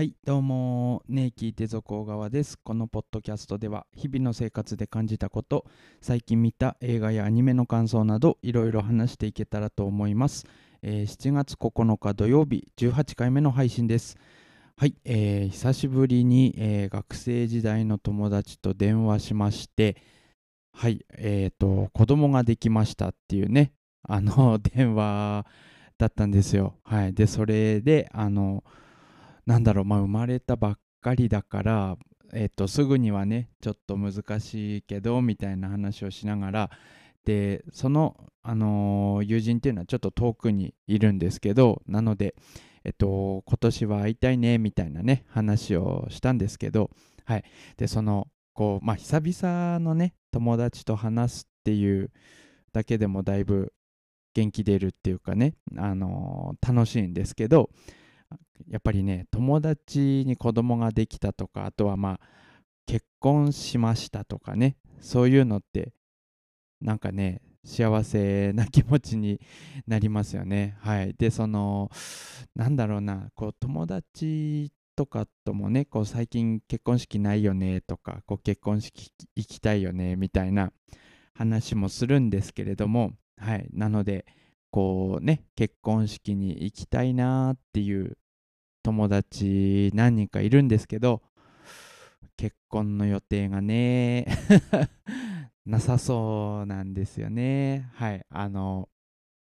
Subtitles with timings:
[0.00, 2.58] はい、どうも、ねえ聞いて続小川です。
[2.58, 5.66] このポッドキャストでは、日々の生活で感じたこと、
[6.00, 10.46] 最近見た映画やアニメの感想など、いろいろ話していけたらと思います。
[10.80, 14.16] えー7月9日土曜日、18回目の配信です。
[14.78, 19.98] はい、えー久しぶりに、えー学生時代の友達と電話しまして、
[20.72, 23.74] はい、えっ、と、子供ができましたっていうね、
[24.04, 25.44] あの、 電話
[25.98, 26.78] だったんですよ。
[26.84, 28.64] はい、で、それで、あの、
[29.50, 31.96] なんだろう、まあ、生まれたばっかりだから、
[32.32, 36.70] えっと、すぐにはね、ちょっと難しいけど、みたいな話をしながら、
[37.24, 42.36] で、その、あのー友人っていうのはちょっと遠くにいるんですけど、なので、
[42.84, 46.90] えっと、今年は会いたいね、みたいなね、話をしたんですけど、
[47.24, 47.44] はい。
[47.76, 52.12] で、その、こう、まあ、久々のね、友達と話すっていう
[52.72, 53.72] だけでもだいぶ
[54.32, 57.70] 元気出るっていうかね、あのー楽しいんですけど、
[58.68, 62.20] やっぱりね友達に子供ができたとかあとはまあ
[62.86, 65.92] 結婚しましたとかねそういうのって
[66.80, 69.40] なんかね幸せな気持ちに
[69.86, 70.76] なりますよね。
[70.80, 71.14] はい。
[71.14, 71.90] でその
[72.54, 80.72] なんだろうなこう友達とかともねこう最近結婚式ないよねとかこう結婚式行きたいよねみたいな
[81.34, 83.68] 話もするんですけれどもはい。
[83.72, 84.26] なので
[84.70, 88.16] こうね結婚式に行きたいなっていう
[88.82, 91.22] 友達何人かいるんですけど
[92.36, 94.26] 結婚の予定がね
[95.66, 97.90] なさそうなんですよね。
[97.94, 98.24] はい。
[98.30, 98.88] あの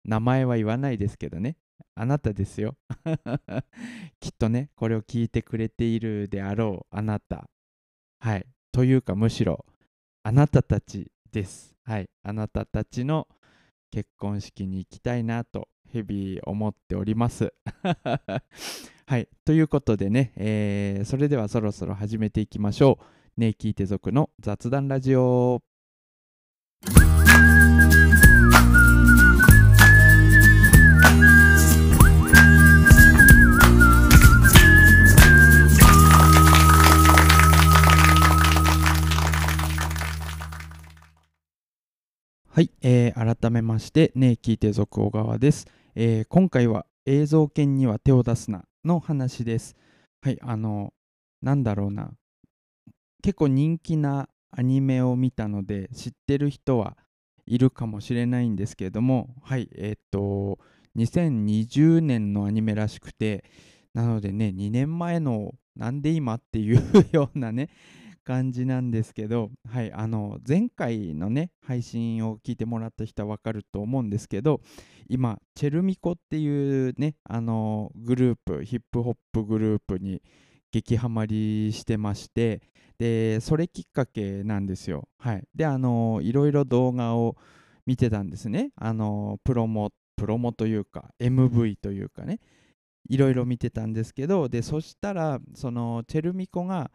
[0.04, 1.56] 名前は言わないですけどね。
[1.94, 2.76] あなたですよ。
[4.20, 7.48] きっとねこれを聞いてくれているであろうあなた。
[8.20, 8.46] はい。
[8.72, 9.64] というかむしろ
[10.22, 11.74] あなたたちです。
[11.84, 12.08] はい。
[12.22, 13.26] あなたたちの
[13.90, 17.52] 結婚式に行きたいなと日々思っております。
[19.04, 19.28] はい。
[19.44, 22.98] ということでね、えーそれではそろそろ始めていきましょ
[23.36, 23.40] う。
[23.40, 25.60] ねえ聞いて族の雑談ラジオ。
[42.48, 45.66] はい、えー改めまして、ねえ聞いて族小川です。
[45.96, 49.76] えー今回は映像犬には手を出すなの話です。
[50.20, 50.92] はい、あの、
[51.40, 52.10] なんだろうな。
[53.22, 56.96] 結構人気なアニメを見たので知ってる人は
[57.46, 60.58] いるかもしれないんですけれども、はい、えーっと、
[60.96, 63.44] 2020年のアニメらしくて、
[63.94, 66.82] なのでね、2年前のなんで今っていう
[67.12, 67.70] ようなね、
[68.24, 74.60] 感じなんですけど、はい、あの前回のね配信を聞いてもらった人はわかると思うんですけど
[75.08, 80.22] 今チェルミコっていうねあのグループヒップホップグループに
[80.72, 82.62] 激ハマりしてまして
[82.98, 85.08] でそれきっかけなんですよ。
[85.18, 85.44] はい。
[85.54, 87.36] であのいろいろ動画を
[87.84, 88.70] 見てたんですね。
[88.76, 92.38] あのプロモプロモというか MV というかね
[93.08, 96.90] いろいろ見てたんですけどでそしたらそのチェルミコが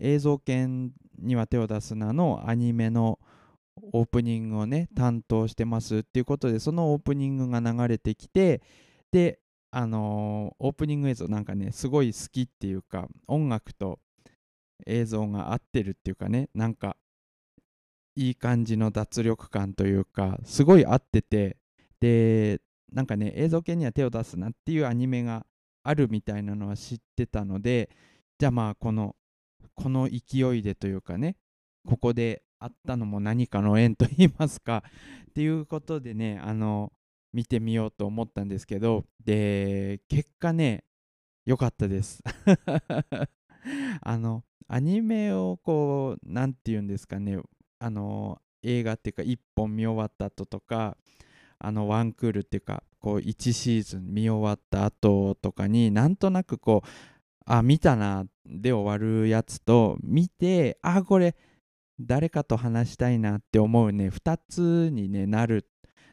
[0.00, 3.18] 映像犬には手を出すなのアニメの
[3.92, 8.62] オープニングをね担当してますっていうことでそのオープニングが流れてきて
[9.12, 9.38] で
[9.70, 13.98] あのーオープニング映像なんかねすごい好きっていうか音楽と
[14.86, 16.96] 映像が合ってるっていうかねなんか
[18.16, 21.58] いい感じの脱力感というかすごい合ってて
[22.00, 22.60] で
[22.92, 25.44] なんかね映像系には手を出すなっていうアニメが
[25.82, 27.90] あるみたいなのは知ってたので
[28.38, 29.14] じゃあまあこの
[29.74, 31.36] この勢いでというかね
[31.86, 34.82] ここであったのも何かの縁と言いますか
[35.30, 36.92] っていうことでねあの
[37.32, 40.84] 見てみようと思ったんですけどで結果ね
[41.44, 42.22] 良かったです。
[44.00, 47.38] あのアニメをこう何て言うんですかね
[47.78, 50.96] あの映画っていうか1本見終わった後とか
[51.58, 56.88] あのワンクールっていうかこう1シーズン見終わった後とかになんとなくこう
[57.46, 61.36] あ見たなで終わるやつと見てあこれ
[61.98, 64.08] 誰かと話したいなって思うね。
[64.08, 65.66] 2つに、ね、なる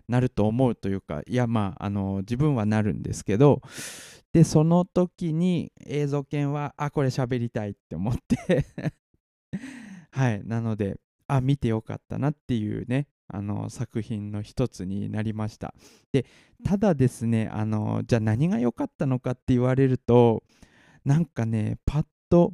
[0.08, 3.62] なると思うというかいやまああの自分はなるんですけど
[4.32, 8.66] でその時に映像犬はあこれ喋りたいって思って。
[10.12, 15.74] はいなのであ見てよかったなっていうねあの作品の一つになりました。
[16.12, 16.26] で
[16.64, 20.44] ただですねあのじゃあ何が良かったのかって言われると
[21.06, 22.54] なんかねパッと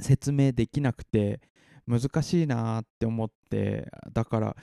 [0.00, 1.40] 説明できなくて
[1.86, 4.56] 難しいなって思ってだから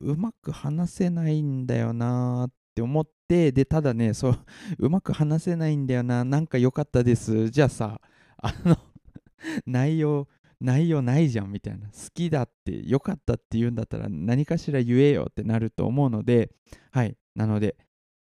[0.00, 4.38] うまく話せないんだよなって思ってでただねそう
[4.78, 8.00] うまく話せないんだよななんか良かったですじゃあさ
[8.36, 8.76] あの
[9.66, 10.28] 内容
[10.60, 16.50] 内容ないじゃんみたいな好きだって良かったって言うんだったら何かしら言えよってなると思うので
[16.90, 17.76] はいなので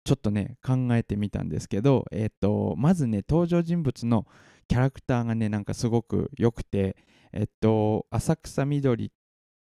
[0.05, 4.25] ちょっとね考えてみたんですけどえっ、とまずね登場人物の
[4.67, 6.95] キャラクターがねなんかすごく良くて
[7.33, 9.09] えっと浅草みどりっ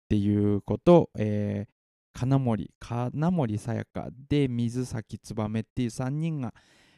[0.08, 6.52] ていうこと、えー、金森金森さやかで水崎燕っていう3人が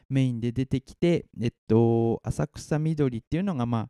[0.09, 3.89] メインで出てきてえっと浅草みどりっていうのがまあ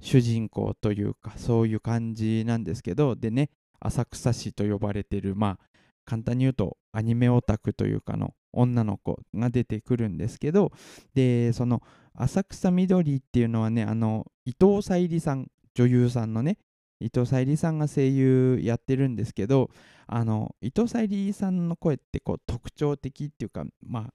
[0.00, 5.68] 主人公というかそういう感じなんですけどでね浅草市と呼ばれてるまあ
[6.04, 10.72] 簡単に言うとアニメオタクというかの女の子が出てくるんですけど
[11.14, 11.82] でその
[12.14, 16.58] 浅草みどりっていうのはねあの伊藤沙莉さん女優さんのね
[17.00, 19.70] 伊藤沙莉さんが声優やってるんですけど
[20.06, 24.14] あの伊藤沙莉さんの声ってこう特徴的っていうかまあ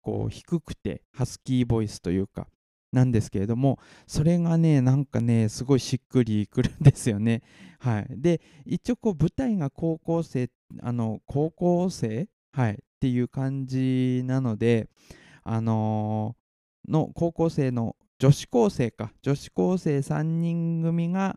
[0.00, 2.48] こう低くてハスキーボイスというか
[2.92, 7.42] なんですけれどもそれがねなんかねすごいしっくりくるんですよね。
[7.78, 10.50] はい、で一応こう舞台が高校生
[10.80, 14.88] あの高校生、はい、っていう感じなので
[15.42, 19.10] あのー、の高校生の女子高生か。
[19.22, 21.36] 女子高生3人組が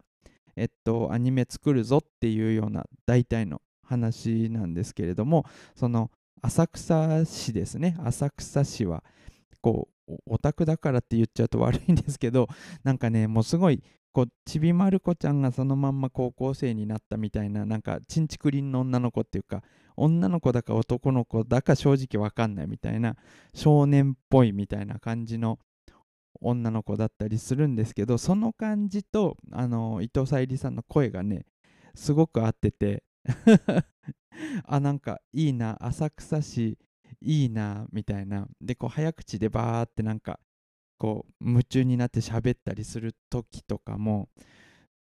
[0.56, 5.46] えっとアニメ作るぞっていうような大体の話なんですけれども
[5.76, 6.12] その
[6.44, 7.98] 浅草市ですね。
[8.04, 9.04] 浅草市は
[9.60, 12.48] こうオタクだからって言っちゃうと悪いんですけど
[12.84, 13.82] なんかねもうすごい
[14.14, 19.64] こうちびまる子ちゃんがそのまんま高校生になったみたいななんかちんちくりんの女の子っていうか
[19.98, 23.16] 女の子だか男の子だか正直わかんないみたいな
[23.54, 25.60] 少年っぽいみたいな感じの
[26.42, 31.46] 女の子だったりするんですけどその感じとあの伊藤沙莉さんの声がね
[31.96, 33.04] すごく合ってて
[34.66, 36.78] あなんかいいな浅草市
[37.22, 38.48] いいなみたいな。
[38.62, 40.40] でこう早口でバーってなんか
[40.98, 44.30] こう夢中になって喋ったりする時とかも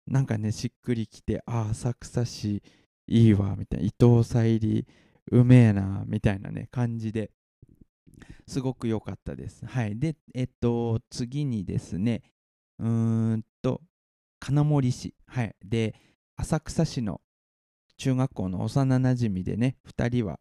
[0.08, 2.64] なんかねしっくりきてあ浅草市
[3.08, 4.86] いいわみたいな伊藤沙莉
[5.32, 7.32] うめえなみたいなね感じで
[8.48, 9.66] すごく良かったです。
[9.66, 9.98] はい。
[9.98, 12.22] で、えっと、次にですね、
[12.80, 12.88] うー
[13.38, 13.82] んと、
[14.40, 15.16] 金森市。
[15.26, 15.56] はい。
[15.64, 15.96] で、
[16.36, 17.22] 浅草市の
[17.98, 20.40] 中学校の幼なじみでね、2人は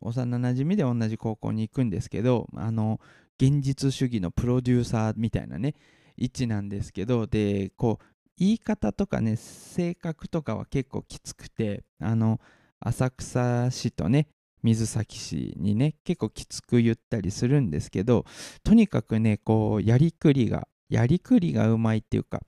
[0.00, 3.00] 幼なじみで同じ高校に行くんですけど、あの、
[3.40, 5.74] 現実主義のプロデューサーみたいなね、
[6.16, 8.04] 位置なんですけど、で、こう、
[8.38, 12.40] 言い方とかね、性格とかは結構きつくて、あの、
[12.80, 14.28] 浅草市とね、
[14.66, 18.24] 水崎氏にね結構きつく言ったりするんですけど
[18.64, 22.40] とにかくねこうやりくりがやりくりがうまいっていうか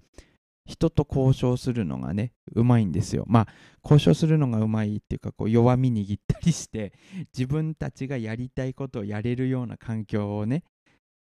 [0.67, 3.25] 人と交渉するのがねうまいんですよ。
[3.27, 3.47] まあ
[3.83, 6.93] 交渉するのがうまいっていうかこう弱み握ったりして
[7.33, 10.65] 自分たちがやりたいことをやれるような環境をね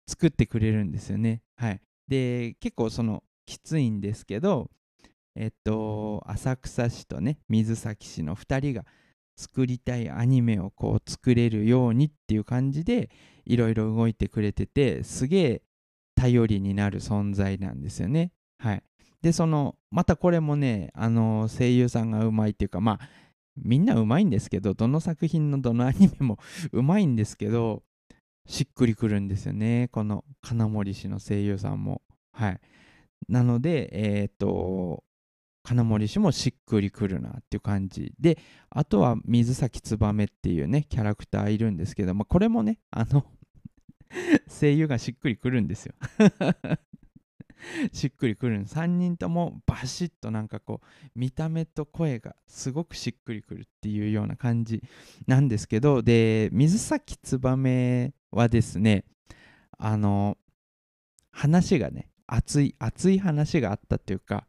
[0.07, 1.41] 作ってくれるんですよね。
[1.57, 1.81] はい。
[2.07, 4.71] で結構そのきついんですけど
[5.35, 8.85] えっと浅草市とね水崎市の2人が
[9.37, 13.11] 作りたいアニメをこう作れるようにっていう感じで
[13.45, 15.63] いろいろ動いてくれててすげえ
[16.15, 18.33] 頼りになる存在なんですよね。
[18.59, 18.83] はい、
[19.23, 23.09] でそのまたこれもねあの声優さんがうまいっていうかまあ
[23.57, 26.39] みんなうまいんですけどどの作品のどのアニメも
[26.73, 27.83] うまいんですけど
[28.47, 32.03] しっくりくるんですよねこの金森氏の声優さんも。
[32.33, 32.61] はい、
[33.29, 35.05] なのでえっ、ー、と
[35.63, 38.13] 金森氏もしっくりくるなっていう感じ。
[38.19, 38.39] で
[38.71, 43.27] あとは水崎燕っていうねキャラクターいるんですけど、まあ、これもねあの
[44.49, 45.95] 声優がしっくりくるんですよ。
[47.93, 54.83] しっくりくるん3人ともバシッとなんかこう見た目と声がすごくしっくりくるっていうような感じ
[55.27, 59.05] なんですけどで水崎燕はですね
[59.77, 60.39] あの
[61.31, 64.47] 話がね熱い熱い話があったっていうか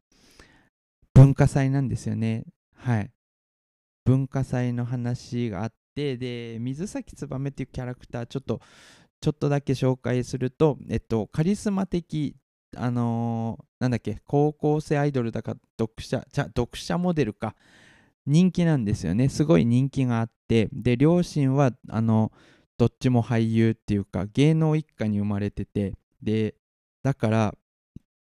[1.14, 2.46] 文化祭なんですよね。
[2.76, 3.12] はい。
[4.06, 8.62] 文化祭の話があって、で、水崎燕っていうキャラクター、ちょっと、
[9.20, 12.36] ちょっとだけ紹介すると、えっと、カリスマ的、
[12.76, 17.56] あのー、なんだっけ、高校生アイドルだか、読者、じゃ読者モデルか、
[18.26, 19.30] 人気なんですよね。
[19.30, 22.32] すごい人気があって、で、両親は、あの、
[22.78, 26.56] どっちも俳優っていうか、芸能一家に生まれてて、で、
[27.04, 27.56] だから、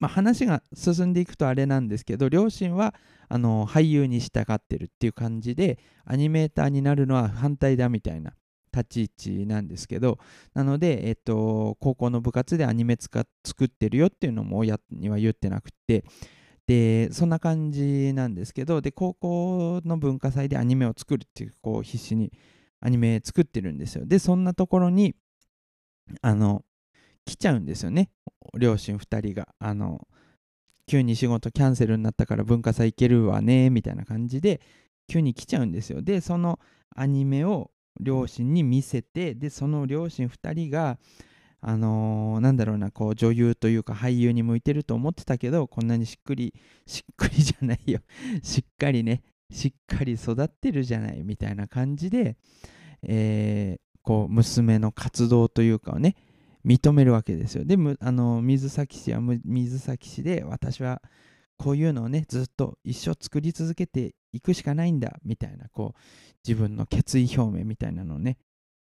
[0.00, 2.94] まあ、話が進んでいくとあれなんですけど両親は
[3.28, 8.34] あの俳優に従ってるっていう感じでアニメーターになるのは反対だみたいな
[8.74, 10.18] 立ち位置なんですけど
[10.52, 13.24] なので、えっと、高校の部活でアニメ作
[13.64, 16.04] ってるよっていうのも親には言ってなくて
[16.66, 22.32] でそんな感じなんですけどで高校の文化祭でアニメを作るっていうこう必死に
[22.80, 24.04] アニメ作ってるんですよ。
[24.06, 25.14] でそんなところに
[26.20, 26.64] あの
[27.24, 28.10] 来ちゃうんですよね。
[28.58, 29.48] 両親2人が。
[29.58, 30.06] あの
[30.86, 34.60] 急に仕事キャンセルになったから文化祭行けるわねみたいな感じで
[35.08, 36.02] 急に来ちゃうんですよ。
[36.02, 36.58] でその
[36.94, 40.98] アニメを両親に見せてでその両親2人が
[41.66, 46.52] あのー、なんだろうなこう女優というか俳優に向いてると思ってたけどこんなにしっくり
[46.86, 48.00] しっくりじゃないよ。
[48.42, 52.36] しっかりねしっかり育ってるじゃないみたいな感じで、
[53.02, 56.16] えー、こう娘の活動というかをね
[56.64, 57.64] 認めるわけですよ。
[57.64, 61.02] であの水崎市は水崎市で私は
[61.56, 66.00] こういうのをねずっと一生作り続けていくしかないんだみたいなこう
[66.46, 68.38] 自分の決意表明みたいなのをね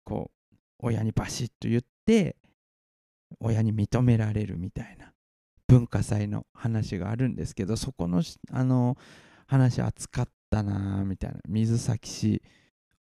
[0.05, 2.37] こう親にバシッと言って
[3.41, 5.13] 親に認められるみたいな
[5.67, 8.97] 文化祭の話があるんですけどそこのあの
[9.47, 12.43] 話扱ったなみたいな水崎市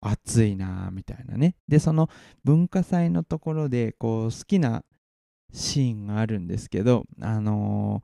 [0.02, 1.56] 暑いなみたいなね。
[1.68, 2.10] でその
[2.44, 4.84] 文化祭のところでこう好きな
[5.54, 8.04] シーンがあるんですけどあの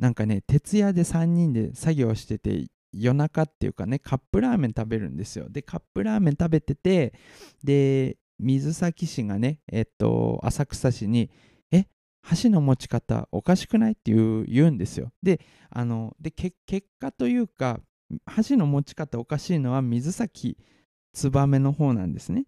[0.00, 5.48] ー、なんかね徹夜で3人で作業してて夜中っていうかねカップラーメン食べるんですよ。
[5.48, 7.14] でカップラーメン食べてて
[7.62, 11.30] で水崎市がねえっと浅草市に
[11.70, 11.86] え
[12.22, 13.92] 箸の持ち方おかしくない？
[13.92, 15.12] って言う言うんですよ。
[15.22, 15.40] で
[15.70, 16.56] あので結
[16.98, 17.80] 果というか
[18.26, 20.58] 箸の持ち方おかしいのは水崎
[21.12, 22.44] ツバメの方なんですね。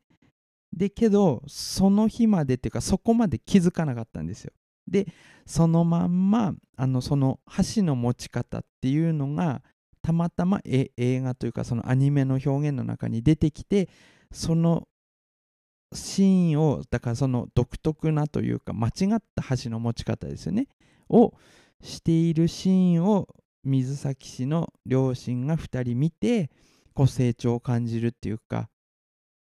[0.73, 4.53] でけどその日までっていうかそこまで気づかなかったんですよ。
[4.89, 5.07] で
[5.47, 9.63] そのまんまあのその箸の持ち方っていうのが
[10.03, 10.89] たまたま映
[11.21, 13.89] 画というかそのアニメの表現の中に出てきて
[14.33, 14.89] その
[15.95, 20.69] シーンをだからその独特なというか間違った箸の持ち方ですよね
[21.09, 21.35] を
[21.83, 23.29] しているシーンを
[23.65, 26.51] 水崎市の両親が2人見て
[26.93, 28.71] こう成長を感じるっていうかっ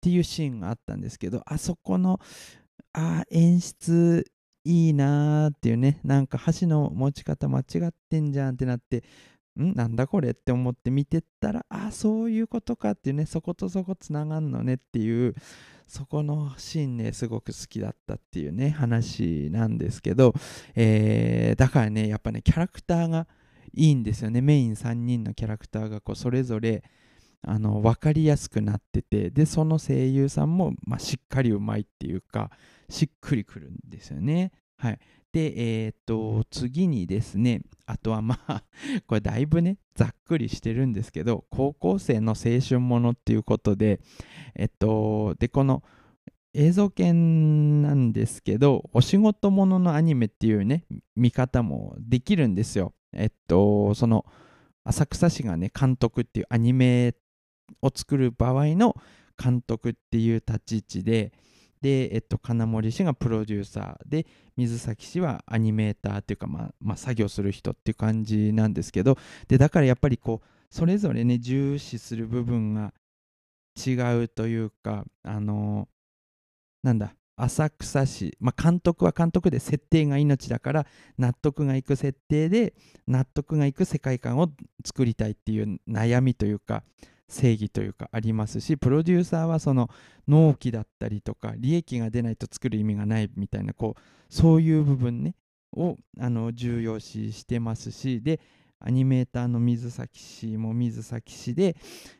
[0.01, 2.19] ていうシーンがあったんですけどあそこの
[2.93, 4.25] あ演出
[4.63, 9.03] いいなーっていうねなんか箸の持ち方間違ってんじゃんってなって
[9.59, 9.73] ん？
[9.73, 15.35] なんだこれって思って見てったらあそういうことかっていうねそことそこつながんのねっていう
[15.87, 20.33] そこのシーンねすごく好きだったっていうね話なんですけど、
[20.75, 23.27] えー、だからねやっぱねキャラクターが
[23.73, 24.41] いいんですよね。
[24.41, 26.83] メイン3人のキャラクターがこうそれぞれ
[27.43, 32.51] あの分かりやすくなっててでその声優さんも、まあ、しっかりうまいっていうか
[32.89, 34.51] しっくりくるんですよね。
[34.77, 34.99] はい、
[35.31, 38.63] で、えー、っと次にですねあとはまあ
[39.07, 43.99] これだいぶねざっくりしてるんですけど高校生の青春ものっていうことで
[44.55, 45.83] えっとでこの
[46.53, 52.93] 映像犬なんですけどお仕事もののアニメっていうね見方もできるんですよ。
[53.13, 54.25] えっとその
[54.83, 57.13] 浅草市がね監督っていうアニメ
[57.81, 58.95] を作る場合の
[59.41, 61.33] 監督っていう立ち位置で、
[61.81, 72.93] で、えっと、金森氏がプロデューサーで、水崎氏はアニメーターっていうか、まあ、まあ、作業する人っていう感じなんですけど、で、だからやっぱりこう、それぞれね、重視する部分が
[73.75, 75.87] 違うというか、あの、
[76.83, 80.85] なんだ、浅草市、まあ、監督は監督で設定が命だから
[81.17, 82.75] 納得がいく設定で
[83.07, 84.49] 納得がいく世界観を
[84.85, 86.83] 作りたいっていう悩みというか
[87.31, 89.89] 正義というかありますしプロデューサーはその
[90.27, 95.35] 納期だったりとか利益が出ないと作る意味がないみたいなこうそういう部分ね
[95.73, 98.41] をあの重要視してますしで
[98.79, 101.75] アニメーターの水崎氏も水崎氏で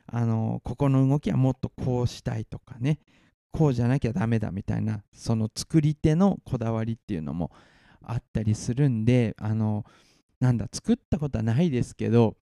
[0.08, 3.00] あのここの動きはもっとこうしたいとかね
[3.52, 7.52] こうじゃなきゃダメだみたいなその作り手のこだわりっていうのも
[8.02, 9.86] あったりするんであの
[10.40, 12.36] なんだ作ったことはないですけど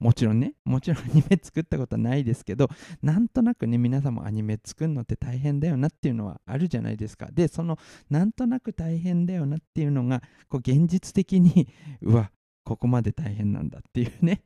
[0.00, 2.68] もちろんね、もちろんアニメ作ったことはないですけど、
[3.02, 7.28] なんとなくね、皆さんもアニメ作るのって大変だよなっていうのはあるじゃないですか。
[7.32, 7.78] で、その、
[8.10, 11.68] なんとなく大変だよなっていうのが、こう、現実的に、
[12.02, 12.30] うわ、
[12.64, 14.42] ここまで大変なんだっていうね、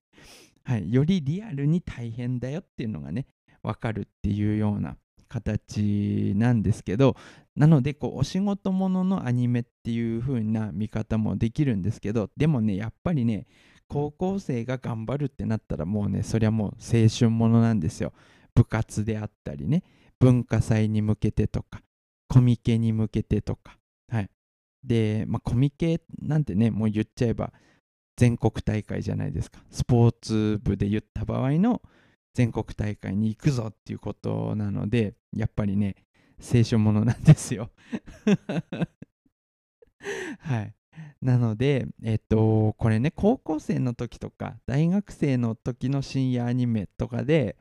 [0.65, 3.27] はい、よりリアルに大変だよっていうのがね、
[3.63, 4.97] わかるっていうような
[5.29, 7.17] 形なんですけど、
[7.57, 13.47] なので、こう、お仕事もののアニメっていう風な見方もできるんですけど、でもね、やっぱりね、
[13.93, 18.15] 高校生が頑張るってなったらもうねそりゃもう青春ものなんですよ。
[18.55, 19.83] 部活であったりね
[20.19, 21.83] 文化祭に向けてとか
[22.29, 23.77] コミケに向けてとか
[24.09, 24.31] はい。
[24.83, 27.53] で、まあ、コミケなんてねもう言っちゃえば
[28.17, 29.61] 全国大会じゃないですか。
[29.71, 31.83] スポーツ部で言った場合の
[32.35, 35.97] 全国大会に行くぞっていうことなのでやっぱりね
[36.41, 37.71] 青春ものなんですよ。
[40.41, 40.75] はい。
[41.21, 47.57] なので、えっと、これね、高校生の時とか、大学生の時の深夜アニメとかで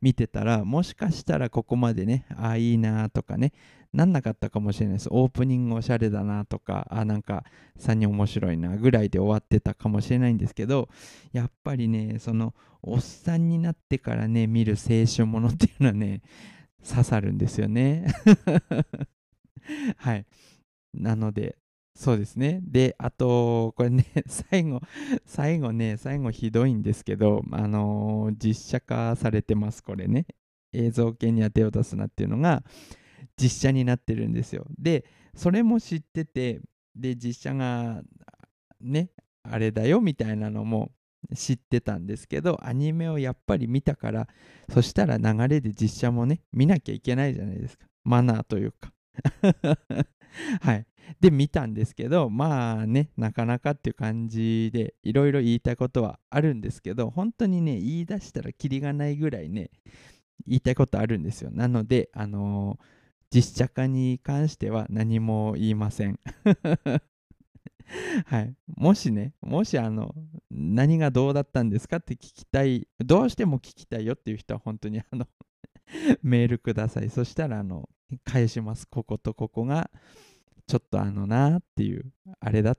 [0.00, 3.52] 見てたら、もしかしたらここまでね、ああ、いいなとかね、
[3.92, 5.08] なんなかったかもしれないです。
[5.10, 7.44] オープニングおしゃれだなとか、あ、なんか
[7.78, 10.88] 3人面白いなぐらいで終わってたかもしれないんですけど、
[11.32, 16.20] やっぱりね、その、おっさんになってからね、見る青春ものっていうのはね、
[16.86, 18.06] 刺さるんですよね。
[19.96, 20.26] はい。
[20.94, 21.56] なので、
[21.96, 22.60] そうですね。
[22.62, 24.82] で、あと、これね、 最後、
[25.24, 30.26] 最後ね、最後ひどいんですけど、あのー、実写化されてます、これね。
[30.74, 32.62] 映像系には手を出すなっていうのが、
[33.40, 34.66] 実写になってるんですよ。
[34.78, 36.60] で、それも知ってて、
[36.94, 38.02] で、実写が、
[38.78, 39.10] ね、
[39.42, 40.92] あれだよみたいなのも
[41.34, 44.28] 知ってたんですけど、アニメをやっぱり見たから、
[44.70, 47.86] そしたら流れで実写もね、見なきゃいけないじゃないですか。
[48.04, 48.92] マナーというか。
[50.60, 50.86] はい。
[51.20, 59.70] で、見たんですけど、まあね、なかなかっていう感じで、いろいろ言いたいことはあるんですけど、本当にね、言い出したらキリがないぐらいね、
[60.46, 61.50] 言いたいことあるんですよ。
[61.50, 62.84] なので、あのー、
[63.30, 66.18] 実写化に関しては何も言いません。
[68.26, 68.54] はい。
[68.76, 70.14] もしね、もしあの、
[70.50, 75.26] 何がどうだったんですかって聞きたい、どうしても聞きたいよっていう人は本当にあの
[76.22, 77.10] メールください。
[77.10, 77.88] そしたら、あの、
[78.24, 78.86] 返します。
[78.86, 79.90] こことここが、
[80.66, 82.76] ちょっとあのなっていう、あれだ、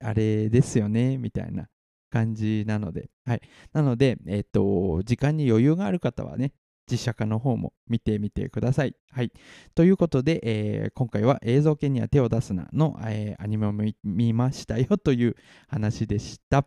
[0.00, 1.68] あれですよね、みたいな
[2.10, 3.42] 感じなので、はい。
[3.72, 6.52] なので、えっ、ー、と、時間に余裕がある方はね、
[6.90, 8.94] 実写化の方も見てみてください。
[9.10, 9.32] はい。
[9.74, 13.72] ということで、えー、今回は映像系には手を出すなの、えー、アニメを
[14.04, 15.36] 見ましたよという
[15.68, 16.66] 話でした。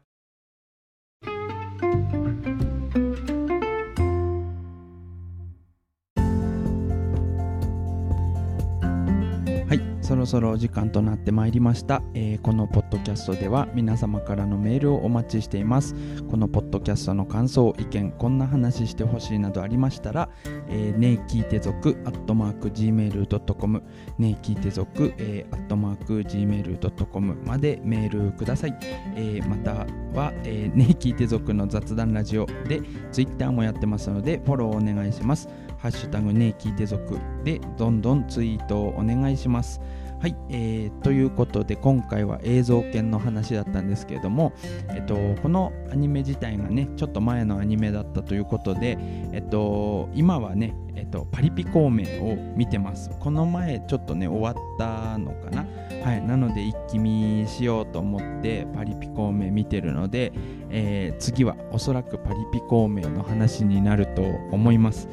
[10.10, 15.94] そろそろお時間となってまいりました、えー、このポッドキャストでは皆様からのメールをお待ちしています。
[16.32, 20.28] このポッドキャストの感想意見こんな話してほしいなどありましたら、
[20.68, 23.84] えー、ねえ聞いて族アットマーク gmail.com
[24.18, 28.76] ねえ聞いて族、えー、アットマーク gmail.com までメールください、
[29.16, 29.86] えー、また
[30.20, 32.82] は、えー、ねえ聞いて族の雑談ラジオで
[33.12, 35.48] ツイッターもやってますのでフォローお願いします。
[35.78, 39.80] ハッシュタグね聞いて族でどんどんツイートをお願いします。
[40.20, 44.52] はい、えー、ということで今回は映像犬の話だったんですけれども、
[44.90, 48.98] えっと、このアニメ自体がねちょっと前のアニメだったということで、
[49.32, 53.10] えっと、今はね、えっと、パリピ孔明を見てます。
[53.18, 55.66] この前ちょっとね終わったのかな。
[56.04, 60.34] はいなので一気見しようと思ってパリピ孔明見てるので、
[60.70, 65.08] えー、次はおそらくパリピ孔明の話になると思います。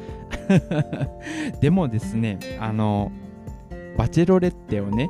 [1.61, 3.11] でもですねあの
[3.97, 5.09] バチェロレッテをね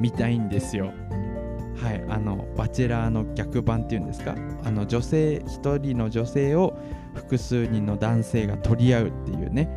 [0.00, 0.92] 見たいんですよ。
[1.76, 4.34] はいあのバチェラーの逆版っていうんですか？
[4.64, 6.78] あの女性1人の女性を
[7.14, 9.68] 複数人の男性が取り合うっていうね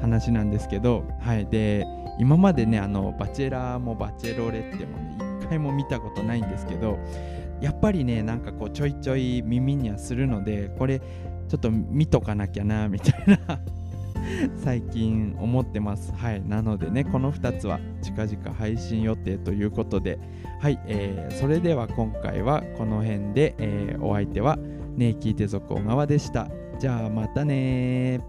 [0.00, 1.86] 話なんですけどはいで
[2.18, 6.98] 今までねあのバチェラーもバチェロレッテもね一回も見たことないんですけど
[7.60, 13.58] やっぱりねなんかこうちょいちょい耳にはするのでこれちょっと見とかなきゃなみたいな
[14.56, 16.12] 最近思ってます。
[16.12, 16.42] はい。
[16.42, 20.18] なのでね、この2つは近々配信予定ということで、
[20.60, 20.78] はい。
[20.86, 24.56] えー、それでは今回はこの辺で、えー、お相手は、
[24.96, 26.48] ねえ聞いて続小川でした。
[26.78, 28.20] じゃあまたね